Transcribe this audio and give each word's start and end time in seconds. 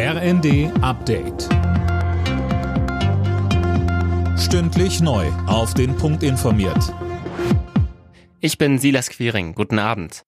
RND 0.00 0.70
Update. 0.80 1.48
Stündlich 4.38 5.00
neu. 5.00 5.26
Auf 5.48 5.74
den 5.74 5.96
Punkt 5.96 6.22
informiert. 6.22 6.94
Ich 8.38 8.58
bin 8.58 8.78
Silas 8.78 9.10
Quiring. 9.10 9.56
Guten 9.56 9.80
Abend. 9.80 10.22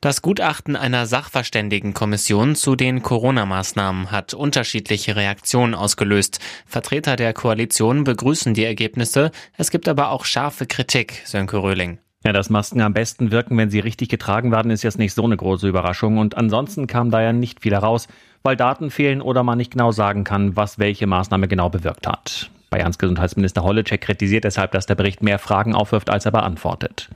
Das 0.00 0.22
Gutachten 0.22 0.76
einer 0.76 1.04
Sachverständigenkommission 1.04 2.56
zu 2.56 2.74
den 2.74 3.02
Corona-Maßnahmen 3.02 4.10
hat 4.10 4.32
unterschiedliche 4.32 5.14
Reaktionen 5.14 5.74
ausgelöst. 5.74 6.40
Vertreter 6.64 7.16
der 7.16 7.34
Koalition 7.34 8.04
begrüßen 8.04 8.54
die 8.54 8.64
Ergebnisse. 8.64 9.30
Es 9.58 9.70
gibt 9.70 9.88
aber 9.88 10.08
auch 10.08 10.24
scharfe 10.24 10.64
Kritik, 10.64 11.20
Sönke 11.26 11.58
Röhling. 11.58 11.98
Ja, 12.22 12.34
dass 12.34 12.50
Masken 12.50 12.82
am 12.82 12.92
besten 12.92 13.30
wirken, 13.30 13.56
wenn 13.56 13.70
sie 13.70 13.80
richtig 13.80 14.10
getragen 14.10 14.52
werden, 14.52 14.70
ist 14.70 14.82
jetzt 14.82 14.98
nicht 14.98 15.14
so 15.14 15.24
eine 15.24 15.38
große 15.38 15.66
Überraschung. 15.66 16.18
Und 16.18 16.36
ansonsten 16.36 16.86
kam 16.86 17.10
da 17.10 17.22
ja 17.22 17.32
nicht 17.32 17.60
viel 17.62 17.72
heraus, 17.72 18.08
weil 18.42 18.56
Daten 18.56 18.90
fehlen 18.90 19.22
oder 19.22 19.42
man 19.42 19.56
nicht 19.56 19.72
genau 19.72 19.90
sagen 19.90 20.24
kann, 20.24 20.54
was 20.54 20.78
welche 20.78 21.06
Maßnahme 21.06 21.48
genau 21.48 21.70
bewirkt 21.70 22.06
hat. 22.06 22.50
Bayerns 22.68 22.98
Gesundheitsminister 22.98 23.62
Holleczek 23.62 24.02
kritisiert 24.02 24.44
deshalb, 24.44 24.72
dass 24.72 24.84
der 24.84 24.96
Bericht 24.96 25.22
mehr 25.22 25.38
Fragen 25.38 25.74
aufwirft, 25.74 26.10
als 26.10 26.26
er 26.26 26.32
beantwortet. 26.32 27.08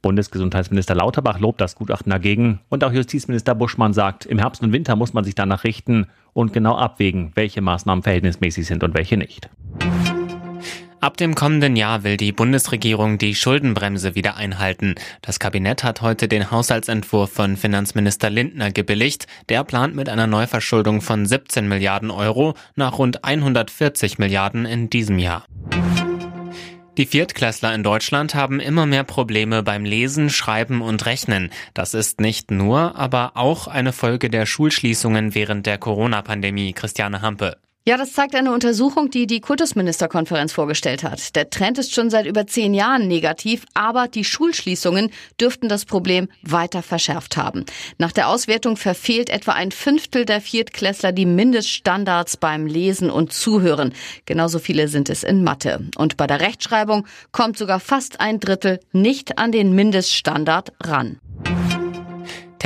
Bundesgesundheitsminister 0.00 0.94
Lauterbach 0.94 1.38
lobt 1.38 1.60
das 1.60 1.74
Gutachten 1.74 2.10
dagegen 2.10 2.60
und 2.68 2.82
auch 2.82 2.92
Justizminister 2.92 3.54
Buschmann 3.54 3.92
sagt, 3.92 4.24
im 4.24 4.38
Herbst 4.38 4.62
und 4.62 4.72
Winter 4.72 4.96
muss 4.96 5.12
man 5.12 5.24
sich 5.24 5.34
danach 5.34 5.64
richten 5.64 6.06
und 6.32 6.52
genau 6.52 6.76
abwägen, 6.76 7.32
welche 7.34 7.60
Maßnahmen 7.60 8.02
verhältnismäßig 8.02 8.66
sind 8.66 8.84
und 8.84 8.94
welche 8.94 9.16
nicht. 9.16 9.48
Ab 11.00 11.18
dem 11.18 11.34
kommenden 11.34 11.76
Jahr 11.76 12.04
will 12.04 12.16
die 12.16 12.32
Bundesregierung 12.32 13.18
die 13.18 13.34
Schuldenbremse 13.34 14.14
wieder 14.14 14.36
einhalten. 14.36 14.94
Das 15.20 15.38
Kabinett 15.38 15.84
hat 15.84 16.00
heute 16.00 16.26
den 16.26 16.50
Haushaltsentwurf 16.50 17.30
von 17.30 17.56
Finanzminister 17.56 18.30
Lindner 18.30 18.72
gebilligt. 18.72 19.26
Der 19.50 19.62
plant 19.62 19.94
mit 19.94 20.08
einer 20.08 20.26
Neuverschuldung 20.26 21.02
von 21.02 21.26
17 21.26 21.68
Milliarden 21.68 22.10
Euro 22.10 22.54
nach 22.76 22.98
rund 22.98 23.24
140 23.24 24.18
Milliarden 24.18 24.64
in 24.64 24.88
diesem 24.88 25.18
Jahr. 25.18 25.44
Die 26.96 27.04
Viertklässler 27.06 27.74
in 27.74 27.82
Deutschland 27.82 28.34
haben 28.34 28.58
immer 28.58 28.86
mehr 28.86 29.04
Probleme 29.04 29.62
beim 29.62 29.84
Lesen, 29.84 30.30
Schreiben 30.30 30.80
und 30.80 31.04
Rechnen. 31.04 31.50
Das 31.74 31.92
ist 31.92 32.22
nicht 32.22 32.50
nur, 32.50 32.96
aber 32.96 33.32
auch 33.34 33.68
eine 33.68 33.92
Folge 33.92 34.30
der 34.30 34.46
Schulschließungen 34.46 35.34
während 35.34 35.66
der 35.66 35.76
Corona-Pandemie, 35.76 36.72
Christiane 36.72 37.20
Hampe. 37.20 37.58
Ja, 37.88 37.96
das 37.96 38.14
zeigt 38.14 38.34
eine 38.34 38.52
Untersuchung, 38.52 39.10
die 39.10 39.28
die 39.28 39.40
Kultusministerkonferenz 39.40 40.52
vorgestellt 40.52 41.04
hat. 41.04 41.36
Der 41.36 41.50
Trend 41.50 41.78
ist 41.78 41.94
schon 41.94 42.10
seit 42.10 42.26
über 42.26 42.44
zehn 42.44 42.74
Jahren 42.74 43.06
negativ, 43.06 43.64
aber 43.74 44.08
die 44.08 44.24
Schulschließungen 44.24 45.12
dürften 45.40 45.68
das 45.68 45.84
Problem 45.84 46.26
weiter 46.42 46.82
verschärft 46.82 47.36
haben. 47.36 47.64
Nach 47.98 48.10
der 48.10 48.26
Auswertung 48.26 48.76
verfehlt 48.76 49.30
etwa 49.30 49.52
ein 49.52 49.70
Fünftel 49.70 50.24
der 50.24 50.40
Viertklässler 50.40 51.12
die 51.12 51.26
Mindeststandards 51.26 52.38
beim 52.38 52.66
Lesen 52.66 53.08
und 53.08 53.32
Zuhören. 53.32 53.94
Genauso 54.24 54.58
viele 54.58 54.88
sind 54.88 55.08
es 55.08 55.22
in 55.22 55.44
Mathe. 55.44 55.88
Und 55.94 56.16
bei 56.16 56.26
der 56.26 56.40
Rechtschreibung 56.40 57.06
kommt 57.30 57.56
sogar 57.56 57.78
fast 57.78 58.20
ein 58.20 58.40
Drittel 58.40 58.80
nicht 58.90 59.38
an 59.38 59.52
den 59.52 59.76
Mindeststandard 59.76 60.72
ran. 60.82 61.20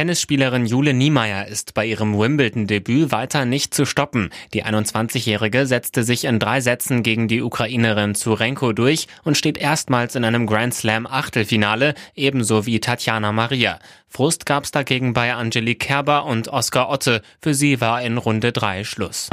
Tennisspielerin 0.01 0.65
Jule 0.65 0.95
Niemeyer 0.95 1.47
ist 1.47 1.75
bei 1.75 1.85
ihrem 1.85 2.19
Wimbledon-Debüt 2.19 3.13
weiter 3.13 3.45
nicht 3.45 3.75
zu 3.75 3.85
stoppen. 3.85 4.31
Die 4.55 4.65
21-Jährige 4.65 5.67
setzte 5.67 6.05
sich 6.05 6.25
in 6.25 6.39
drei 6.39 6.63
Sätzen 6.63 7.03
gegen 7.03 7.29
die 7.29 7.43
Ukrainerin 7.43 8.15
Zurenko 8.15 8.73
durch 8.73 9.09
und 9.25 9.37
steht 9.37 9.59
erstmals 9.59 10.15
in 10.15 10.25
einem 10.25 10.47
Grand 10.47 10.73
Slam 10.73 11.07
Achtelfinale, 11.07 11.93
ebenso 12.15 12.65
wie 12.65 12.81
Tatjana 12.81 13.31
Maria. 13.33 13.79
Frust 14.09 14.47
gab's 14.47 14.71
dagegen 14.71 15.13
bei 15.13 15.35
Angelique 15.35 15.81
Kerber 15.81 16.25
und 16.25 16.49
Oskar 16.49 16.89
Otte. 16.89 17.21
Für 17.43 17.53
sie 17.53 17.83
war 17.83 18.01
in 18.01 18.17
Runde 18.17 18.53
drei 18.53 18.85
Schluss. 18.85 19.29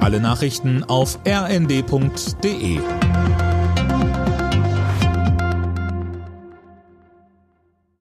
Alle 0.00 0.18
Nachrichten 0.18 0.82
auf 0.82 1.20
rnd.de 1.24 2.80